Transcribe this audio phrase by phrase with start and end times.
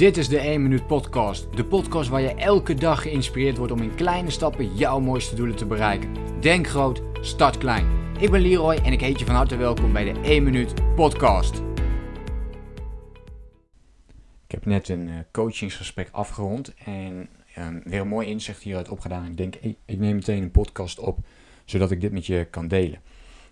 [0.00, 1.56] Dit is de 1 Minuut Podcast.
[1.56, 5.56] De podcast waar je elke dag geïnspireerd wordt om in kleine stappen jouw mooiste doelen
[5.56, 6.40] te bereiken.
[6.40, 7.86] Denk groot, start klein.
[8.18, 11.62] Ik ben Leroy en ik heet je van harte welkom bij de 1 Minuut Podcast.
[14.46, 17.28] Ik heb net een uh, coachingsgesprek afgerond en
[17.58, 19.26] um, weer een mooi inzicht hieruit opgedaan.
[19.26, 19.54] Ik denk,
[19.84, 21.18] ik neem meteen een podcast op,
[21.64, 23.00] zodat ik dit met je kan delen.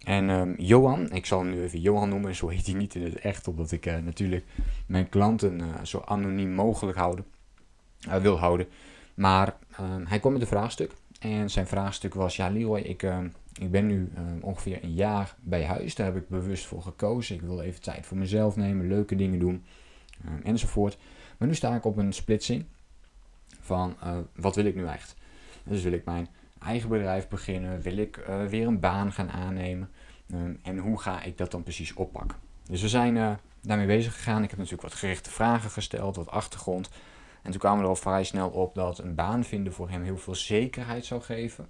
[0.04, 3.02] En um, Johan, ik zal hem nu even Johan noemen, zo heet hij niet in
[3.02, 4.44] het echt, omdat ik uh, natuurlijk
[4.86, 7.24] mijn klanten uh, zo anoniem mogelijk houden,
[8.08, 8.66] uh, wil houden.
[9.14, 13.32] Maar um, hij kwam met een vraagstuk en zijn vraagstuk was, ja Leroy, ik, um,
[13.60, 17.34] ik ben nu ongeveer een jaar bij huis, daar heb ik bewust voor gekozen.
[17.34, 19.64] Ik wil even tijd voor mezelf nemen, leuke dingen doen
[20.42, 20.98] enzovoort.
[21.38, 22.64] Maar nu sta ik op een splitsing
[23.60, 23.96] van
[24.36, 25.16] wat wil ik nu echt?
[25.64, 26.28] Dus wil ik mijn
[26.60, 27.80] eigen bedrijf beginnen?
[27.80, 29.90] Wil ik uh, weer een baan gaan aannemen?
[30.34, 32.38] Um, en hoe ga ik dat dan precies oppakken?
[32.64, 34.42] Dus we zijn uh, daarmee bezig gegaan.
[34.42, 36.90] Ik heb natuurlijk wat gerichte vragen gesteld, wat achtergrond.
[37.42, 40.02] En toen kwamen we er al vrij snel op dat een baan vinden voor hem
[40.02, 41.68] heel veel zekerheid zou geven.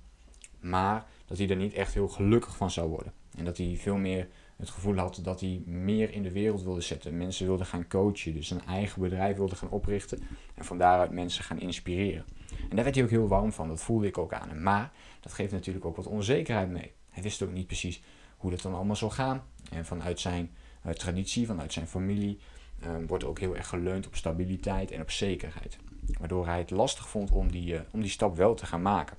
[0.60, 3.12] Maar dat hij er niet echt heel gelukkig van zou worden.
[3.36, 6.80] En dat hij veel meer het gevoel had dat hij meer in de wereld wilde
[6.80, 7.16] zetten.
[7.16, 10.22] Mensen wilden gaan coachen, dus een eigen bedrijf wilde gaan oprichten.
[10.54, 12.24] En van daaruit mensen gaan inspireren.
[12.68, 14.62] En daar werd hij ook heel warm van, dat voelde ik ook aan hem.
[14.62, 16.92] Maar dat geeft natuurlijk ook wat onzekerheid mee.
[17.08, 18.02] Hij wist ook niet precies
[18.36, 19.42] hoe dat dan allemaal zou gaan.
[19.70, 20.50] En vanuit zijn
[20.86, 22.38] uh, traditie, vanuit zijn familie,
[22.82, 25.78] uh, wordt ook heel erg geleund op stabiliteit en op zekerheid.
[26.18, 29.16] Waardoor hij het lastig vond om die, uh, om die stap wel te gaan maken.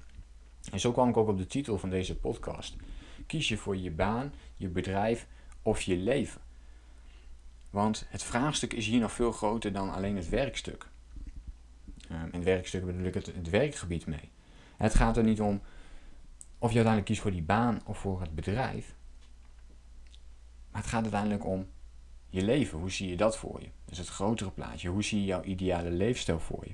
[0.72, 2.76] En zo kwam ik ook op de titel van deze podcast.
[3.28, 5.28] Kies je voor je baan, je bedrijf
[5.62, 6.42] of je leven.
[7.70, 10.88] Want het vraagstuk is hier nog veel groter dan alleen het werkstuk.
[12.32, 14.32] En werkstuk bedoel ik het, het werkgebied mee.
[14.78, 15.62] Het gaat er niet om
[16.60, 18.96] of je uiteindelijk kiest voor die baan of voor het bedrijf.
[20.72, 21.68] Maar het gaat uiteindelijk om
[22.30, 22.80] je leven.
[22.80, 23.68] Hoe zie je dat voor je?
[23.86, 24.90] Dus het grotere plaatje.
[24.90, 26.74] Hoe zie je jouw ideale leefstijl voor je?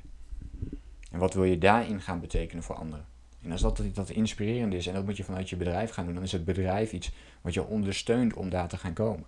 [1.12, 3.06] En wat wil je daarin gaan betekenen voor anderen?
[3.42, 6.14] En als dat, dat inspirerend is en dat moet je vanuit je bedrijf gaan doen,
[6.14, 9.26] dan is het bedrijf iets wat je ondersteunt om daar te gaan komen.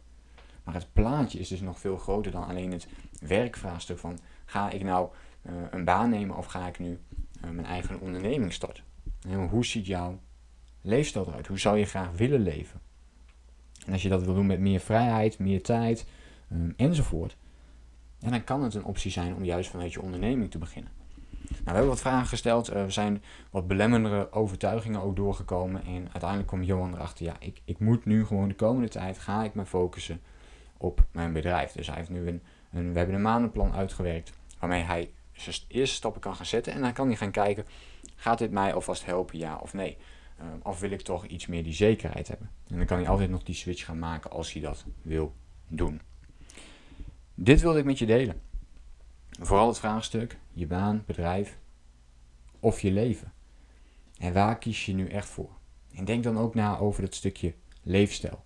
[0.64, 2.88] Maar het plaatje is dus nog veel groter dan alleen het
[3.20, 5.10] werkvraagstuk van ga ik nou
[5.72, 7.00] een baan nemen of ga ik nu
[7.46, 8.84] uh, mijn eigen onderneming starten?
[9.28, 10.20] En hoe ziet jouw
[10.82, 11.48] leefstijl eruit?
[11.48, 12.82] Hoe zou je graag willen leven?
[13.86, 16.08] En als je dat wil doen met meer vrijheid, meer tijd
[16.52, 17.38] um, enzovoort,
[18.20, 20.92] dan kan het een optie zijn om juist vanuit je onderneming te beginnen.
[21.50, 26.48] Nou, we hebben wat vragen gesteld, er zijn wat belemmerende overtuigingen ook doorgekomen en uiteindelijk
[26.48, 29.66] kwam Johan erachter, ja, ik, ik moet nu gewoon de komende tijd, ga ik me
[29.66, 30.22] focussen
[30.78, 31.72] op mijn bedrijf.
[31.72, 32.42] Dus hij heeft nu een,
[32.72, 36.82] een we hebben een maandenplan uitgewerkt waarmee hij zijn eerste stappen kan gaan zetten en
[36.82, 37.66] dan kan hij gaan kijken,
[38.16, 39.98] gaat dit mij alvast helpen, ja of nee?
[40.42, 42.52] Uh, of wil ik toch iets meer die zekerheid hebben?
[42.68, 45.36] En dan kan hij altijd nog die switch gaan maken als hij dat wil
[45.68, 46.02] doen.
[47.34, 48.42] Dit wilde ik met je delen.
[49.40, 51.58] Vooral het vraagstuk, je baan, bedrijf
[52.60, 53.34] of je leven.
[54.18, 55.50] En waar kies je nu echt voor?
[55.94, 58.46] En denk dan ook na over dat stukje leefstijl.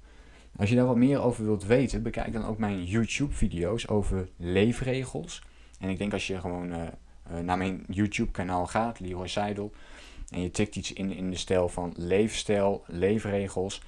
[0.55, 5.43] Als je daar wat meer over wilt weten, bekijk dan ook mijn YouTube-video's over leefregels.
[5.81, 6.77] En ik denk als je gewoon uh,
[7.31, 9.71] uh, naar mijn YouTube-kanaal gaat, Leroy Seidel,
[10.29, 13.81] en je tikt iets in in de stijl van leefstijl, leefregels,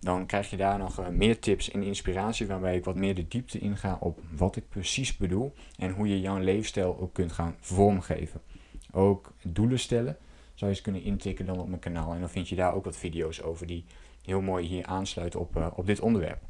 [0.00, 3.28] dan krijg je daar nog uh, meer tips en inspiratie waarbij ik wat meer de
[3.28, 7.56] diepte inga op wat ik precies bedoel en hoe je jouw leefstijl ook kunt gaan
[7.60, 8.40] vormgeven.
[8.92, 10.16] Ook doelen stellen
[10.54, 12.84] zou je eens kunnen intikken dan op mijn kanaal en dan vind je daar ook
[12.84, 13.84] wat video's over die
[14.22, 16.40] heel mooi hier aansluiten op, op dit onderwerp.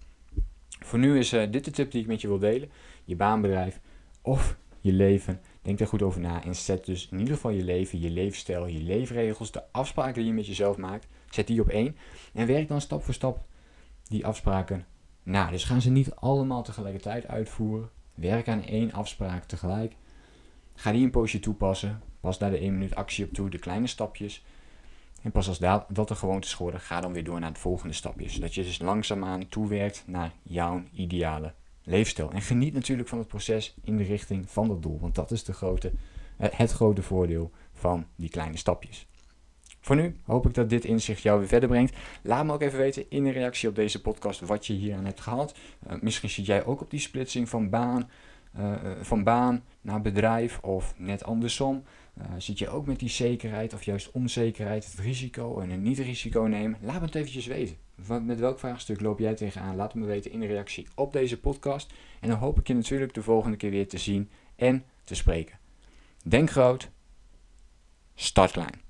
[0.80, 2.70] Voor nu is dit de tip die ik met je wil delen.
[3.04, 3.80] Je baanbedrijf
[4.22, 7.64] of je leven Denk daar goed over na en zet dus in ieder geval je
[7.64, 11.68] leven, je leefstijl, je leefregels, de afspraken die je met jezelf maakt, zet die op
[11.68, 11.96] één.
[12.32, 13.44] En werk dan stap voor stap
[14.08, 14.86] die afspraken
[15.22, 15.50] na.
[15.50, 17.90] Dus gaan ze niet allemaal tegelijkertijd uitvoeren.
[18.14, 19.94] Werk aan één afspraak tegelijk.
[20.74, 22.02] Ga die een poosje toepassen.
[22.20, 24.44] Pas daar de 1 minuut actie op toe, de kleine stapjes.
[25.22, 28.28] En pas als dat, de gewoontes geworden, ga dan weer door naar het volgende stapje.
[28.28, 31.54] Zodat je dus langzaamaan toewerkt naar jouw ideale
[31.84, 32.30] leefstijl.
[32.30, 34.98] En geniet natuurlijk van het proces in de richting van dat doel.
[35.00, 35.92] Want dat is de grote,
[36.36, 39.08] het grote voordeel van die kleine stapjes.
[39.80, 41.96] Voor nu hoop ik dat dit inzicht jou weer verder brengt.
[42.22, 45.04] Laat me ook even weten in een reactie op deze podcast wat je hier aan
[45.04, 45.54] hebt gehad.
[45.86, 48.10] Uh, misschien zit jij ook op die splitsing van baan,
[48.58, 51.82] uh, van baan naar bedrijf of net andersom.
[52.18, 56.42] Uh, zit je ook met die zekerheid of juist onzekerheid, het risico en een niet-risico
[56.42, 56.78] nemen?
[56.82, 57.76] Laat me het eventjes weten.
[58.22, 59.76] Met welk vraagstuk loop jij tegenaan?
[59.76, 61.92] Laat het me weten in de reactie op deze podcast.
[62.20, 65.58] En dan hoop ik je natuurlijk de volgende keer weer te zien en te spreken.
[66.24, 66.90] Denk groot,
[68.14, 68.89] start klein.